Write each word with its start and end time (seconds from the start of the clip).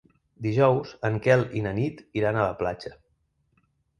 Dijous 0.45 0.93
en 1.09 1.19
Quel 1.25 1.43
i 1.59 1.61
na 1.67 1.75
Nit 1.81 2.01
iran 2.21 2.39
a 2.39 2.47
la 2.47 2.57
platja. 2.63 2.95